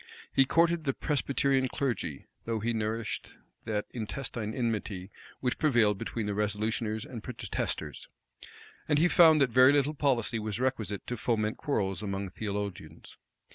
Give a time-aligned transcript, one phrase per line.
[0.33, 6.33] He courted the Presbyterian clergy though he nourished that intestine enmity which prevailed between the
[6.33, 8.07] resolutioners and protesters;
[8.89, 13.19] and he found that very little policy was requisite to foment quarrels among theologians.